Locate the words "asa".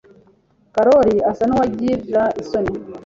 1.29-1.43